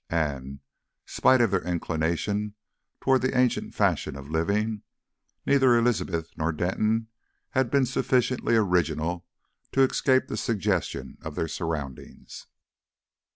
[0.09, 0.61] And,
[1.05, 2.55] spite of their inclination
[3.01, 4.81] towards the ancient fashion of living,
[5.45, 7.09] neither Elizabeth nor Denton
[7.51, 9.27] had been sufficiently original
[9.73, 12.47] to escape the suggestion of their surroundings.